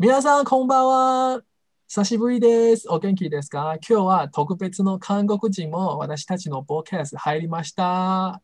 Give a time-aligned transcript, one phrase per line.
[0.00, 1.42] 皆さん、こんばんは。
[1.88, 2.86] 久しぶりです。
[2.88, 3.78] お元気ですか？
[3.88, 8.34] 今日は特別の韓国人も私たちのボーキャスト入りました。
[8.34, 8.40] あ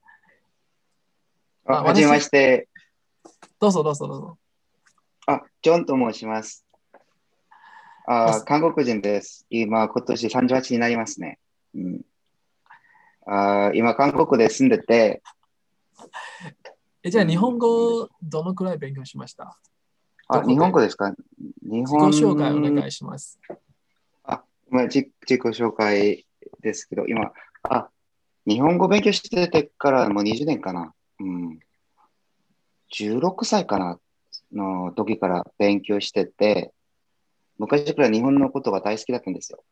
[1.64, 2.68] あはじめまして。
[3.60, 4.38] どうぞどうぞどうぞ。
[5.26, 6.66] あ、ジョンと申します。
[8.08, 9.46] ああ、韓国人です。
[9.48, 11.38] 今、今年38になりますね。
[11.76, 12.00] うん、
[13.26, 15.22] あ今、韓国で住んでて、
[17.04, 19.44] えじゃあ、日本語どのくらい勉強しました？
[19.44, 19.73] どこで
[20.28, 21.12] あ日本語ですか？
[21.62, 23.38] 日自己本紹介お願いします。
[24.70, 26.26] まあ、自自己紹介
[26.60, 27.90] ですけど、今、あ、
[28.46, 30.92] 日本語勉強しててからもう20年かな。
[31.20, 31.58] うん。
[32.92, 33.98] 16歳かな
[34.52, 36.72] の時から勉強してて、
[37.58, 39.62] 昔から日本のことが大好きだったんですよ。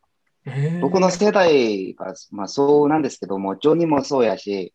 [0.45, 4.73] えー僕の世代が、まあそうなんですけども、ジョニーもそうやし、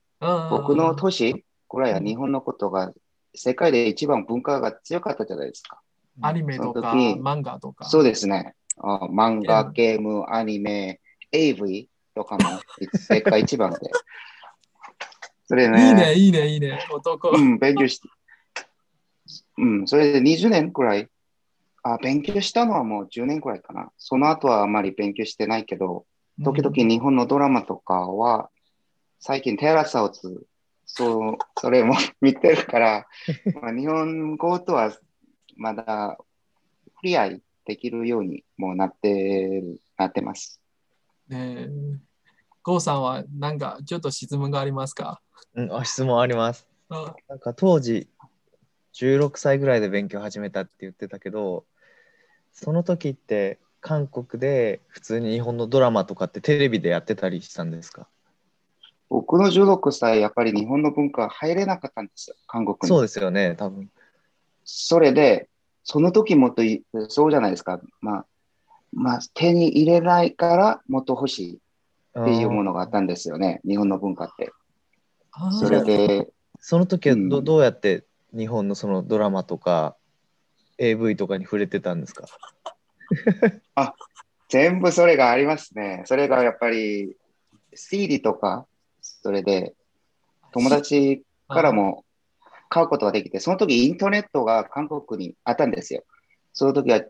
[0.49, 2.91] 僕の年くらいは日本のことが
[3.37, 5.79] 世界で一番文化が強かったじゃないですか。
[6.21, 7.85] アニメとか漫画とか。
[7.85, 8.55] そうですね。
[8.77, 10.99] あ漫画、ゲゲーム、アニメ、
[11.31, 12.59] AV とかも
[12.94, 13.77] 世界一番で。
[15.45, 16.79] それね、いいね、いいね、いいね。
[16.91, 17.29] 男。
[17.29, 18.09] うん、勉強して、
[19.57, 21.07] うん、それで20年くらい、
[21.83, 23.91] あ、勉強したのはもう10年くらいかな。
[23.97, 26.05] その後はあまり勉強してないけど、
[26.44, 28.49] 時々日本のドラマとかは、
[29.19, 30.44] 最近テラサウス、
[30.88, 33.07] そう、それも見てるから、
[33.61, 34.97] まあ、日本語とは
[35.55, 36.17] まだ
[36.95, 40.59] フリーアイできるようにもうなってる、なってます。
[41.27, 41.69] ねえ
[42.63, 45.21] ゴーさんはなんかちょっと質問がありますか？
[45.53, 46.67] うん、あ質問あります。
[46.89, 48.09] あなんか当時
[48.94, 51.66] 16歳ぐらいで勉強始めたって言ってたけど、
[52.53, 58.07] その時って韓国で普通に日本のドラマとかってテレビでやってたりしたんですか？
[59.09, 62.88] 僕の16歳、やっぱり日本の文化入れなかったんですよ、韓国に。
[62.88, 63.89] そうですよね、多分。
[64.66, 65.50] それで、
[65.83, 67.80] その時もっといそうじゃないですか。
[68.02, 68.25] まあ、
[68.94, 71.61] まあ、手に入れないからもっと欲しい
[72.19, 74.52] っていうものがあったんですよね、日本の文化って。
[75.59, 76.28] それで、
[76.59, 78.03] その時はど,、うんどうやって
[78.35, 79.95] 日本のそのドラマとか
[80.79, 82.25] AV とかに触れてたんですか？
[84.50, 86.03] 全部それがありますね。
[86.06, 87.16] それがやっぱり
[87.74, 88.66] CD とか、
[89.27, 89.75] それで
[90.53, 92.05] 友達からも
[92.69, 96.05] 買うことができて、その時インターネットが韓国にあったんですよ。
[96.53, 97.01] その時は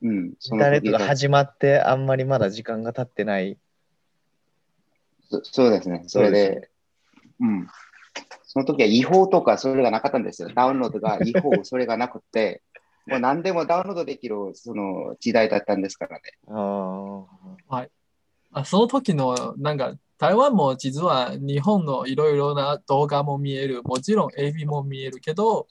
[0.00, 3.58] うん、そターネットが始まってあんまりまだ時間が経ってない。
[5.28, 6.04] そそうですね。
[6.06, 6.70] それですで、
[7.40, 7.68] うん。
[8.52, 10.48] その時は違法とかそれがなかったんですよ。
[10.52, 12.62] ダウンロードが違法、それがなくて、
[13.06, 16.22] もう何でもダウンロードできるその時代だったんですからね。
[16.48, 17.24] あ
[17.68, 17.86] あ。
[18.52, 25.68] あその時のなんか台湾も実は日本のいろいろな動画も見えるもちろん AV も見えるけど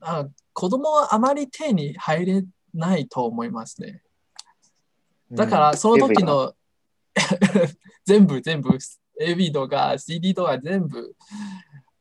[0.00, 2.44] あ子供はあまり手に入れ
[2.74, 4.02] ないと思いますね
[5.30, 6.52] だからその時の
[8.04, 8.76] 全部全部
[9.22, 11.14] AV とか CD とか全部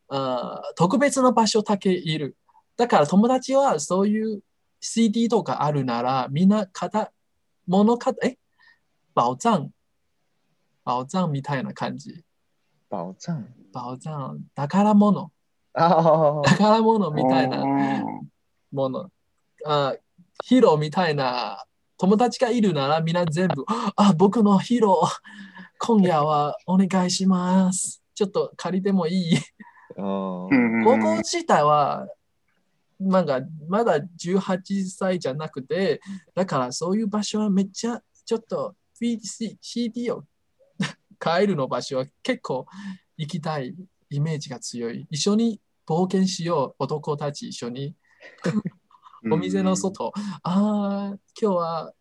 [0.10, 2.36] あ特別な場所だけいる。
[2.78, 4.42] だから友達はそういう
[4.80, 7.12] CD とかあるならみんな片
[7.68, 8.38] 物かえ？
[9.16, 9.70] 宝藏
[10.84, 12.24] 宝藏みたいな感じ。
[12.90, 15.32] 宝藏宝藏宝物。
[15.74, 18.30] 宝物みたいなうん
[18.74, 19.10] もの
[19.66, 19.96] あ
[20.44, 21.64] ヒーローみたいな
[21.98, 25.02] 友達がいるならみんな全部あ僕のヒーロ。
[25.04, 25.08] ー
[25.84, 28.04] 今夜はお願いします。
[28.14, 29.38] ちょっと借りてもいい？
[30.86, 32.08] 高校自体は
[33.00, 36.00] なんかまだ18歳じゃなくて
[36.36, 38.76] だからそういう場所はめっちゃちょっと
[39.60, 40.24] CD を
[41.18, 42.68] 買えるの場所は結構
[43.18, 43.76] 行きたい
[44.12, 45.08] イメージが強い。
[45.10, 47.96] 一緒に冒険しよう男たち一緒に。
[49.32, 50.12] お店の外、
[50.44, 51.94] ああ今日は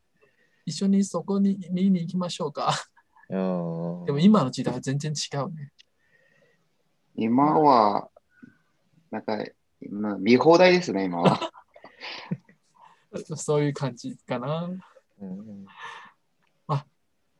[0.64, 2.72] 一緒にそこに見に行きましょうか。
[4.06, 5.72] でも今の時代は全然違うね。
[7.14, 8.08] 今は、
[9.10, 9.38] なんか、
[9.90, 11.38] まあ見放題ですね、今は。
[13.36, 14.68] そういう感じかな。
[15.20, 15.66] うん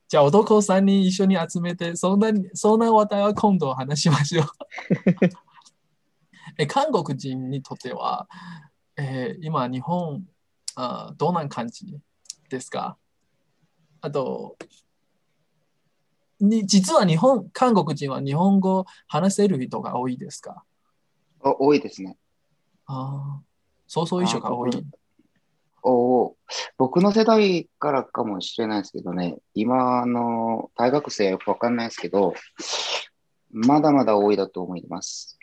[0.08, 4.46] じゃあ男3人一緒に集めて、そんなにそんな話題は今度話しましょう。
[6.58, 8.28] え韓国人にとっては、
[8.96, 10.26] えー今日本
[10.75, 11.96] あどんな感じ
[12.48, 12.98] ですか？
[14.00, 14.56] あと
[16.40, 20.64] に、実は日本、韓国人は日本語話せる人が多いですか？
[21.42, 22.16] お多いですね。
[22.87, 23.42] ああ、
[23.87, 24.87] そうそう一緒が多い。
[25.82, 26.37] お
[26.76, 32.34] 僕の世代からかもしれないですけどね、今の大学生はよくわかんないですけど、
[33.50, 35.38] まだまだ多いだと思います。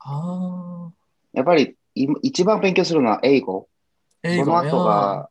[0.00, 0.92] ああ。
[1.32, 3.68] やっぱりい一番勉強するのは英語。
[4.24, 5.28] 英語その後が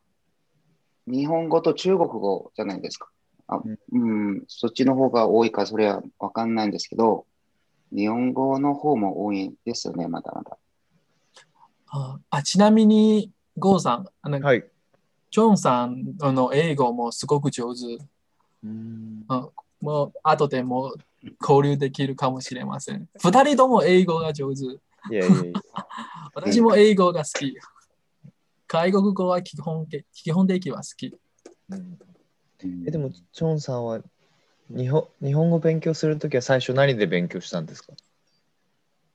[1.06, 3.08] 日本語と中国語じゃないですか。
[3.46, 3.60] あ
[3.92, 7.26] うん、そっちの方が多いかそれはわかんないんですけど、
[7.94, 10.56] 日本語の方も多いですよね、まだまだ。
[11.88, 14.64] ああちなみに、ゴーさん、あのはい。
[15.30, 17.98] ジョンさんの英語もすごく上手。
[18.64, 19.48] うんあ
[19.80, 20.94] もう後でも
[21.40, 23.08] 交流できるかもしれません。
[23.22, 24.64] 二人とも英語が上手。
[24.64, 24.68] い
[25.10, 25.60] やいやいや。
[26.34, 27.58] 私も英語が好き。
[28.66, 31.14] 外国語は基本的基本的は好き。
[31.68, 32.13] うんうん
[32.86, 34.00] えでも、チョンさんは
[34.70, 37.92] 日本日本語勉強するときは最初何で勉強したんですか？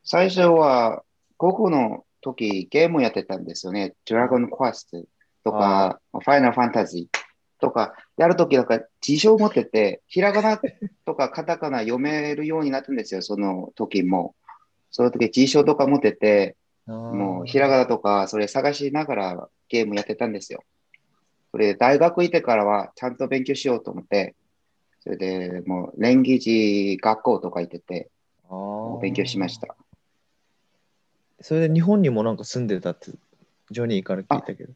[0.03, 1.03] 最初は
[1.37, 3.95] 高校の時ゲームやってたんですよね。
[4.07, 5.03] ドラゴンクエスト
[5.43, 7.19] とか、ファイナルファンタジー
[7.59, 10.59] とか、やるときなんか辞書を持ってて、ひらがな
[11.05, 14.35] とかカタカナ読めるようになったんですよ、その時も。
[14.91, 16.55] その時辞書とか持ってて、
[16.87, 20.63] ももうひらがなとかそれ探しながらゲームやってたんですよ。
[21.51, 24.35] それで大学行ってからはちゃんと勉強しようと思って、
[25.01, 28.09] それでもう連議時学校とか行ってて
[29.01, 29.75] 勉強しました。
[31.41, 33.11] それで日本にもなんか住んでたって、
[33.71, 34.73] ジョニーから聞いたけど。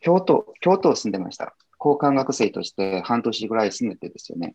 [0.00, 1.54] 京都、京都住んでました。
[1.78, 4.54] 交換学生として半年ぐらい住んでてですよね。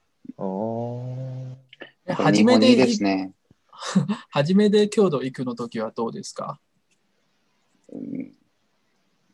[2.08, 3.34] 初めて日本いいですね。
[4.30, 6.60] 初めて 京都行くの時はどうですか？
[7.92, 8.32] うん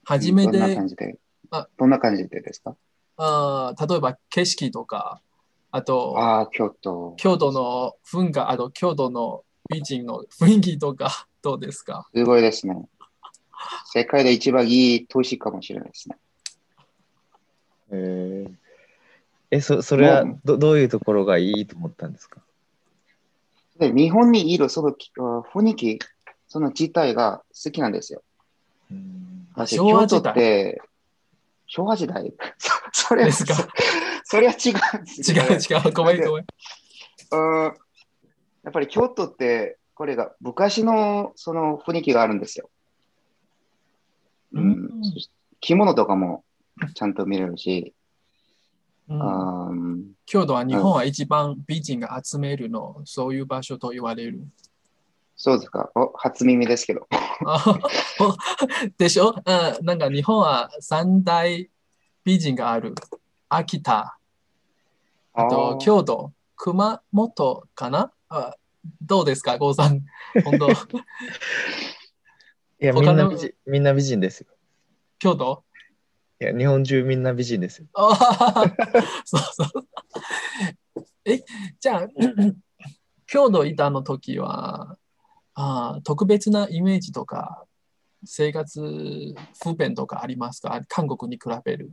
[0.03, 1.19] 初めどんなて感じで？
[1.51, 2.75] あどんな感じでですか？
[3.17, 5.21] あー例えば景色とか、
[5.71, 7.13] あとああ、京都。
[7.17, 12.07] 京都の文化、あと京都の美人の雰囲気とか どうですか？
[12.15, 12.75] すごいですね。
[13.85, 16.17] 世界で一番いい都市かもしれないですね。
[17.91, 18.53] えー
[19.53, 22.39] え、そそれはもどどういうところがいいと思ったんですか？
[23.77, 24.95] で日本にいるその
[25.43, 25.99] 雰囲気、
[26.47, 28.23] その自体が好きなんですよ。
[29.67, 30.81] 昭和時代京都って、
[31.73, 32.33] 昭和時代？
[32.91, 33.55] そそれはですか？
[33.55, 33.63] そ
[34.25, 35.41] それは違うんです違う
[35.85, 36.45] 違う、ごめんごめん。
[37.31, 37.73] うん
[38.63, 42.69] やっぱり京都って、これが昔のその雰囲気があるんですよ。
[44.51, 44.89] うん。
[45.61, 46.43] 着物とかも
[46.93, 47.93] ちゃんと見れるし、
[49.07, 50.11] うん。
[50.25, 54.45] 京都は日本は一番美人が集めるの、そういう場所と言われる。
[55.43, 55.89] そうですか。
[55.95, 57.07] お初耳ですけど。
[57.47, 57.79] あ
[58.99, 59.33] でしょ？
[59.45, 61.67] あなんか日本は三大
[62.23, 62.93] 美人がある。
[63.49, 64.19] 秋田、
[65.33, 68.13] あとー京都、熊本かな？
[68.29, 68.53] あ
[69.01, 70.01] どうですか、郷さん。
[70.45, 70.73] 本当、 い
[72.77, 74.47] や、み他のんな美人みんな美人ですよ。
[75.17, 75.63] 京都？
[76.39, 77.87] いや、日本中みんな美人ですよ。
[77.95, 78.13] あ
[79.25, 79.87] そうそう。
[81.25, 81.43] え、
[81.79, 82.07] じゃあ、
[83.25, 84.99] 京都いたの時は、
[85.63, 87.65] あ特別なイメージとか、
[88.25, 88.81] 生活
[89.63, 90.81] 不便とかありますか？
[90.87, 91.91] 韓国に比べる。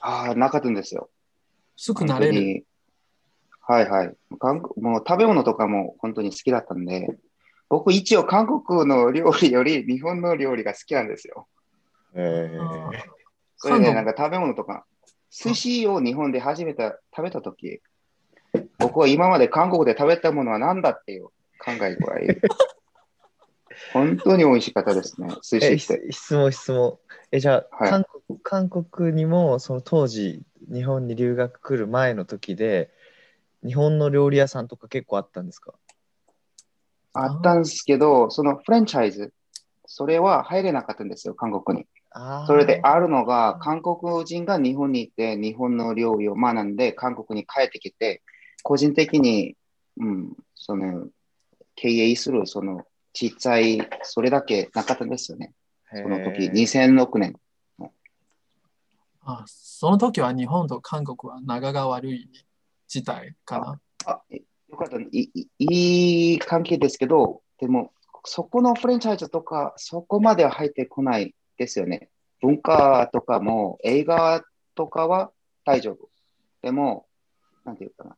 [0.00, 1.10] ああ、なかったんですよ。
[1.76, 2.64] すぐ慣れる。
[3.60, 4.16] はいはい。
[4.38, 7.06] 韓国もう食べ物とかも本当に好きだったんで、
[7.68, 11.46] 僕一応韓国の料理より日本の料理が好きなんですよ。
[12.14, 12.98] えあー
[13.56, 14.84] それでなんか食べ物とか、
[15.30, 17.80] 寿司を日本で初めて食べたとき、
[18.78, 21.28] 僕は今まで韓国で食べたものは何だっていう
[21.64, 22.40] 考えぐらい、
[23.92, 25.78] 本当に美味しかったですね、て。
[25.78, 25.78] し
[26.10, 26.98] 質問、質問。
[27.30, 30.42] え、じゃあ、はい韓国、韓国にも、その当時、
[30.72, 32.90] 日本に留学来る前の時で、
[33.64, 35.74] 日本の料理屋さんとか結構あったんですか？
[37.14, 39.32] あったんですけど、そのフランチャイズ、
[39.86, 41.86] それは入れなかったんですよ、韓国に。
[42.46, 48.22] それであるのが、韓国人が日本に行って、日本の料理を学んで、韓国に帰ってきて、
[48.62, 49.56] 個人的に、
[49.98, 51.08] うん、その、
[51.74, 55.52] 経営する、その、ちっちゃい、それだけなかったんですよね。
[55.90, 57.34] その時、へー2006年。
[59.24, 62.28] あその時は日本と韓国は仲が悪い
[62.88, 63.80] 事態かな。
[64.06, 67.92] あ、えよかった、いいいい関係ですけど、でも、
[68.24, 72.08] そこのフランチャイズとか、そこまでは入ってこないですよね。
[72.40, 74.42] 文化とかも、映画
[74.74, 75.30] とかは
[75.64, 76.08] 大丈夫。
[76.62, 77.06] でも、
[77.64, 78.16] なんていうかな。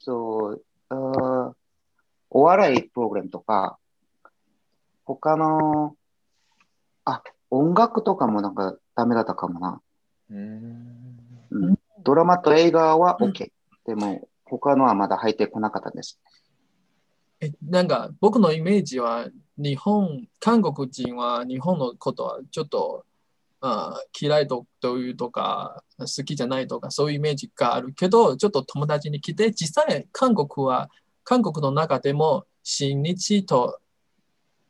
[0.00, 1.52] そう、あー
[2.34, 3.78] お笑いプログラムとか、
[5.04, 5.94] 他の、
[7.04, 9.80] あ、音楽とかもなんかダメだったかもな。
[10.30, 11.18] うーん
[11.50, 13.52] うん、ドラマと映画は OK。
[13.86, 16.18] でも、他のはまだ入ってこなかったんです。
[17.40, 23.04] えなんか僕のイメージは日本、韓国人は日本のことはちょっと
[23.60, 30.90] あ嫌いとというとか、好きじゃないとか、そういうイメージがあるけど、ちょっと友達に来て、実際、韓国は、
[31.24, 33.80] 韓国の中でも、新日と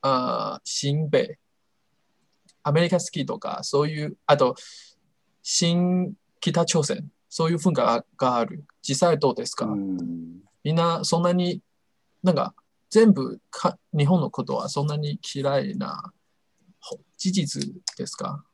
[0.03, 1.39] あ新米、
[2.63, 4.55] アメリカ好きとか、そういう、あと、
[5.43, 8.65] 新北朝鮮、そういう文化がある。
[8.83, 11.61] 実際どうですか、うんみんなそんなに、
[12.23, 12.55] なんか、
[12.89, 16.13] 全部か日本のことはそんなに嫌いな
[16.81, 17.63] ほ事実
[17.99, 18.45] ですか？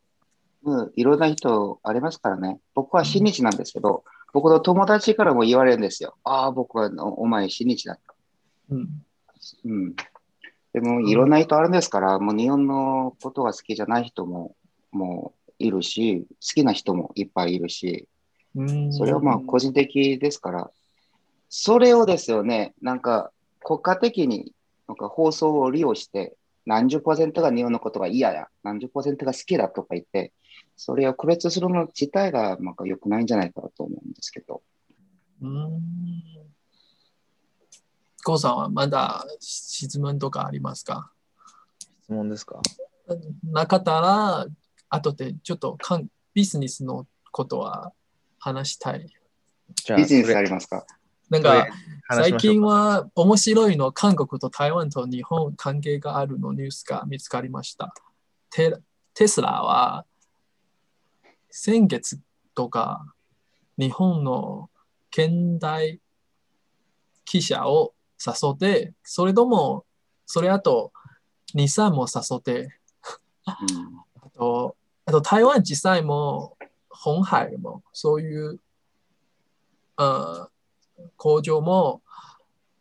[0.63, 2.59] うん、いろんな人ありますからね。
[2.73, 4.03] 僕は新日なんですけど、
[4.33, 6.15] 僕の友達からも言われるんですよ。
[6.23, 8.15] ああ、僕はおお前新日だった。
[8.69, 8.89] うん。
[9.65, 9.95] うん。
[10.73, 14.55] でも、いろんな人あるんですから、もう日本のことが好きじゃない人も、
[14.91, 18.07] もういるし、好きな人もいっぱいいるし、
[18.55, 20.71] うんそれはまあ個人的ですから、
[21.49, 23.31] それをですよね、なんか
[23.63, 24.53] 国家的に
[24.87, 26.35] なんか放送を利用して、
[26.65, 30.31] 何十パーセントが日本のことが嫌や、何十パーセントが好きだとか言って、
[30.83, 34.63] それを区別するの自体がなんか良くないんじゃないかなと思うんですけど。
[35.39, 35.79] うん。
[38.23, 41.11] 郷さんはまだ質問とかありますか？
[42.01, 42.59] 質問ですか？
[43.43, 44.47] なかったら、
[44.89, 47.93] 後でちょっとかんビジネスのことは
[48.39, 49.05] 話したい。
[49.85, 50.87] じゃあビジネスありますか？
[51.29, 51.67] なんか
[52.09, 57.93] 最近は面白いの韓国と台湾と日本関係があるのニュースが見つかりました。
[58.49, 58.79] テ
[59.13, 60.05] テスラは
[61.51, 62.19] 先月
[62.55, 63.05] とか
[63.77, 64.69] 日本の
[65.11, 65.99] 現代
[67.25, 67.93] 記者を
[68.25, 69.85] 誘って、それとも、
[70.25, 70.91] それあと、
[71.53, 72.79] 日産も誘って、
[73.45, 73.57] あ
[74.33, 76.57] と、あと台湾実際も、
[76.89, 78.59] 本海も、そういう、
[79.97, 80.49] あ
[81.17, 82.01] 工場も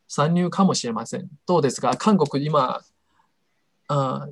[0.09, 1.29] 参入かもしれません。
[1.47, 1.97] どうですか？
[1.97, 2.83] 韓国今、
[3.89, 4.29] あ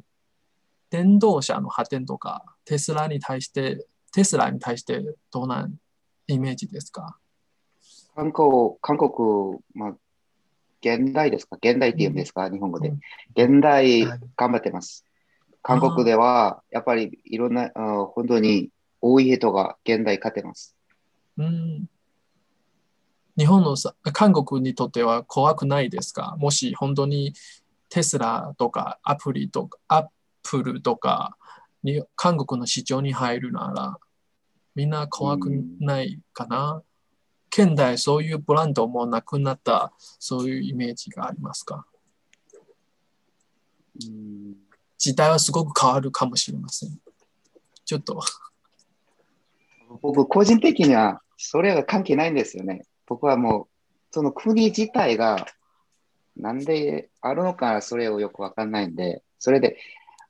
[0.91, 5.69] 電動車の発展とか、テスラに対して、テスラに対してどうな
[6.27, 7.19] イメージですか？
[8.15, 8.49] 韓国、
[8.81, 9.95] 韓国、まあ、
[10.81, 11.57] 現代ですか？
[11.57, 12.89] 現代って言うんですか、日本語で。
[12.89, 13.01] うん。
[13.35, 14.21] 現代はい。
[14.37, 15.05] 頑張ってます。
[15.63, 20.75] 韓国では、やっぱりいろんな、あ本当に多い人が現代勝てます。
[21.37, 21.89] うん。
[23.37, 26.37] 日本のさ韓国にとっては怖くないですか？
[26.39, 27.35] もし本当に
[27.89, 30.07] テスラとかアプリとかアッ
[30.43, 31.37] プルとか
[31.83, 33.99] に韓国の市場に入るなら
[34.75, 36.83] みんな怖くないかな、
[37.51, 41.87] 現代そういうブランドもなくなったそういうイメージがありますか？
[44.07, 44.55] うん
[45.01, 46.99] 時代はすごく変わるかもしれません。
[47.85, 48.21] ちょっと。
[50.03, 52.85] 僕、個人的にはそれが関係ないんですよね。
[53.07, 53.67] 僕はもう、
[54.11, 55.47] その国自体が
[56.37, 59.79] なんであるのか、それをよくわかんないんで、それで、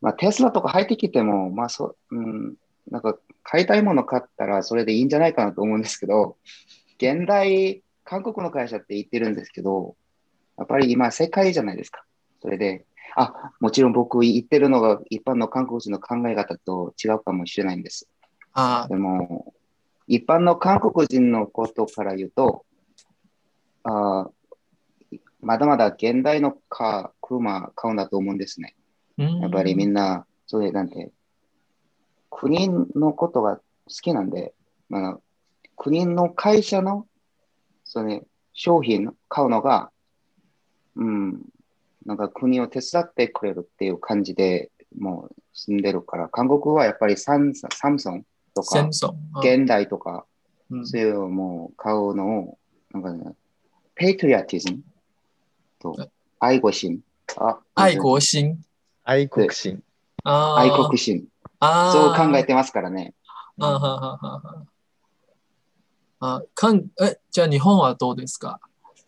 [0.01, 2.55] まあ、テスラとか入ってきても、まあそ、うん、
[2.91, 6.37] なんか買いたいもの買ったらそれでいいんじゃないかなと思うんですけど、
[6.99, 9.97] 現代、韓国の会社って言ってるんですけど、
[10.57, 12.05] やっぱり今世界じゃないですか。
[12.41, 12.85] それで、
[13.17, 18.09] あ、もちろん僕言ってるのが一般の韓国人の考え方と違うかもしれないんです。
[18.53, 19.55] あでも、
[20.07, 22.65] 一般の韓国人のことから言うと、
[23.85, 24.31] あ
[25.41, 28.75] まだまだ現代のカ車買うんだと思うんですね。
[29.19, 31.11] うんやっぱりみんな、それなんて、
[32.31, 33.63] 国のことが好
[34.03, 34.55] きなんで、
[34.89, 35.19] まあ、
[35.77, 37.07] 国の会社の
[37.85, 38.23] それ
[38.53, 39.91] 商品買うのが、
[40.97, 41.43] うん、
[42.05, 48.89] なんか国を手伝ってくれるっていう感じでもう住んでるから、韓国はやっぱりサンサムソンとか
[49.43, 50.25] 現代とか、
[50.71, 50.87] うん。
[50.87, 52.59] そういうのも買うのを、
[52.93, 53.35] なんかね、
[53.95, 54.83] ペイトリアティズム
[55.79, 55.97] と
[56.39, 57.01] 愛国心。
[57.37, 58.59] あ愛国心。
[59.11, 59.83] 愛国心。
[60.23, 61.27] 愛国心。
[61.63, 63.15] そう考えてますからね。
[63.59, 64.67] あはははは
[66.21, 68.61] あかんえじゃあ日本はどうですか？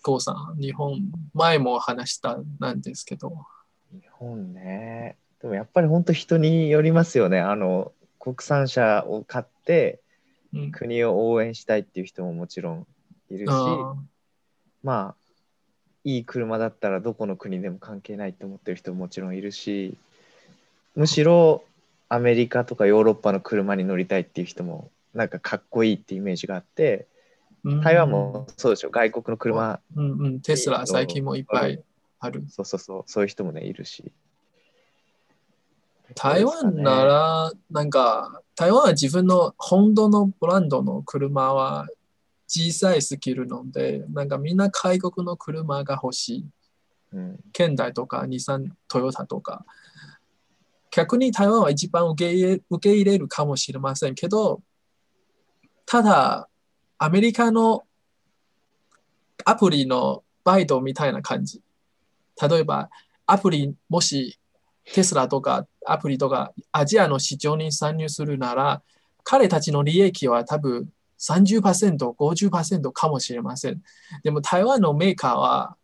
[0.02, 1.02] こうさん、日本、
[1.34, 3.44] 前も話したなんですけど。
[3.92, 5.18] 日本ね。
[5.42, 7.38] でもやっぱり本当人によりますよね。
[7.38, 10.00] あの国産車を買って
[10.54, 12.86] うん、国を応援したいっていう人ももちろん
[13.30, 13.94] いるし、あ
[14.82, 15.14] まあ
[16.04, 19.96] いい車だったらどこの国でも関係ないって思ってる人ももちろんいるし、
[20.96, 21.64] むしろ
[22.08, 28.90] アメリカとかヨーロッパの車に乗りたいっていう人もなんかかっこいいってイメージがあって、ー台湾も、そうでしょ。
[28.90, 31.82] 外国の車、うんうん、テスラ最近もいっぱい
[32.18, 32.44] ある。
[32.48, 34.12] そうそうそう、そういう人もねいるし。
[36.14, 41.86] 台湾なら、なんか、台湾は自分の本土のブランドの車は
[42.52, 46.46] 小さいスキルので、なんかみんな外国の車が欲しい。
[47.12, 49.64] うん、現代とか日産、トヨタとか。
[50.90, 54.62] 逆に台湾は一番受け入れ受け入れるかもしれませんけど、
[55.86, 56.48] ただ、
[56.98, 57.84] アメリカの
[59.44, 61.62] アプリのバイトみたいな感じ。
[62.42, 62.90] 例えば、
[63.26, 64.40] アプリ、もし
[64.92, 68.82] テスラとかアプリとかアジアの市場に参入するなら、
[69.22, 73.82] 彼たちの利益は多分30%、50%かもしれません。
[74.22, 75.76] でも台湾のメーカーは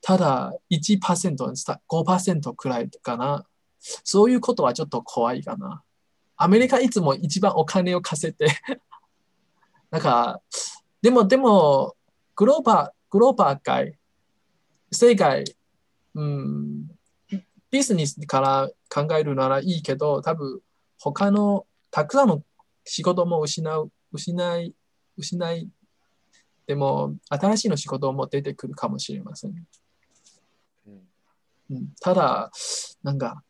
[0.00, 1.36] ただ1%、
[1.88, 3.46] 5%くらいかな。
[3.80, 5.82] そういうことはちょっと怖いかな。
[6.36, 8.48] アメリカいつも一番お金を稼いで
[9.90, 10.40] なんか、
[11.02, 11.96] でも、でも、
[12.36, 13.98] グローバー、グローバー界、
[14.92, 15.44] 世界、
[16.14, 16.88] うん、
[17.70, 20.60] ビジネスから考えるならいいけど、多分、
[20.98, 22.42] 他のたくさんの
[22.84, 24.74] 仕事も失う、失い、
[25.16, 25.68] 失い、
[26.66, 29.66] でも、新しいの仕事も出てくるかもしれません。
[31.70, 32.50] うん、ただ、
[33.02, 33.42] なんか、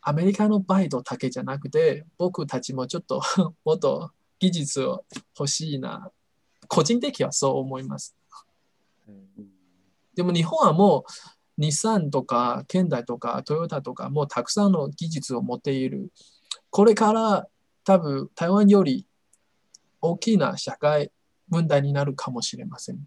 [0.00, 3.22] アメリカのバイトだけじゃなくて、僕たちもちょっと
[3.64, 5.04] もっと技術を
[5.38, 6.10] 欲しいな。
[6.68, 8.14] 個人的にはそう思います。
[10.14, 11.12] でも日本はもう
[11.56, 16.12] 日産とかケンダイとかトヨタとかもうたくさんの技術を持っている。
[16.70, 17.46] これから
[17.84, 19.06] 多分台湾より
[20.06, 21.10] 大きな社会
[21.48, 22.98] 問題になるかもしれません。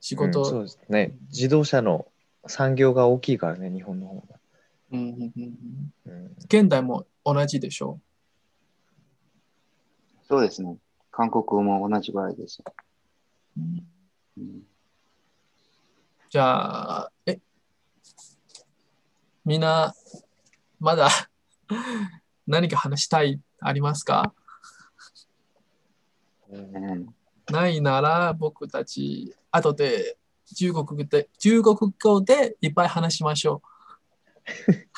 [0.00, 1.16] 仕事、うん、そうですね。
[1.28, 2.06] 自動車の
[2.46, 4.22] 産業が大きいからね、日本の方が。
[4.92, 5.54] うんうんうん
[6.06, 8.10] うん、現代も同じでしょう
[10.26, 10.76] そうですね。
[11.10, 12.62] 韓国も同じぐらいです。
[13.56, 13.86] うん
[14.36, 14.62] うん、
[16.28, 17.38] じゃあ、え、
[19.44, 19.94] みんな、
[20.78, 21.08] まだ
[22.46, 24.39] 何か話したいありますか、うん、
[27.50, 30.16] ないなら僕たち後で
[30.54, 33.68] 中国で中国語でいっぱい話しましょう。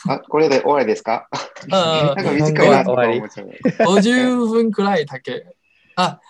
[0.09, 1.28] あ、これで終わりですか？
[1.68, 5.56] なんか短いなと思っ50分くらいだけ。
[5.97, 6.21] あ、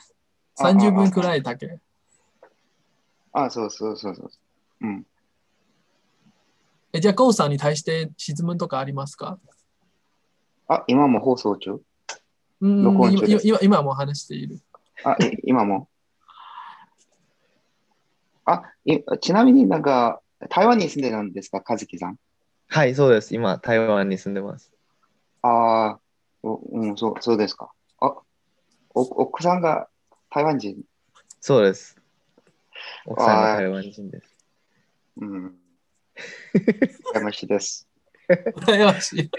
[0.58, 1.78] 30分くらいだけ。
[3.32, 4.30] あそうそうそうそう。
[4.80, 5.06] うん。
[6.92, 9.38] え、じゃあ、コウさんに対して質問とかありますか？
[10.68, 11.80] あ、今も放送中？
[12.60, 14.60] うん録音中今今も話している。
[15.04, 15.88] あ、今も
[18.44, 22.16] あい、ちなみになんか、台湾に住んでるんですか、和樹さん。
[22.68, 23.34] はい、そうです。
[23.34, 24.72] 今、台湾に住んでます。
[25.42, 26.00] ああ、
[26.42, 27.70] うん、そう、そうですか。
[28.00, 28.16] あ、
[28.94, 29.88] お奥さんが
[30.30, 30.82] 台湾人？
[31.40, 31.96] そうです。
[33.06, 34.36] 奥さんが台湾人です。
[35.18, 35.54] うん。
[37.14, 37.88] 羨ましいです。
[38.28, 39.30] 羨ましい。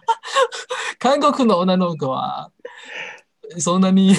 [0.98, 2.50] 韓国の女の子は、
[3.58, 4.14] そんなに。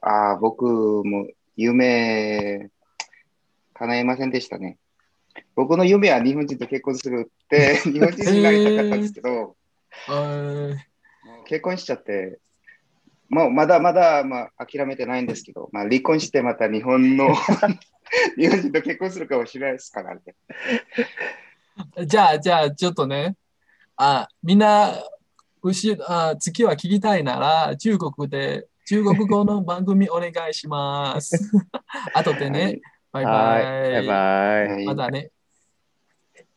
[0.00, 0.64] ああ、僕
[1.04, 2.70] も夢、
[3.74, 4.78] 叶いませんでしたね。
[5.54, 9.56] 僕の夢は日本人と結婚するって、 日本人になりたかったんですけど、
[10.08, 10.76] えー、
[11.46, 12.38] 結婚しちゃって、
[13.28, 17.34] まあ、まだまだ、まあ、諦めてないんですけど、まあ、離婚してまた日本の
[18.36, 20.20] 日本人と結婚するかもしれないですからね。
[22.06, 23.36] じゃあ、じゃあ、ちょっとね、
[23.96, 24.94] あみんな、
[25.62, 31.38] 後あ次は聞きたいなら、中国で中国語の番組お願いします。
[32.14, 32.80] あとでね。
[33.12, 33.92] バイバイ。
[33.92, 34.86] バイバイ。
[34.86, 35.30] まだね。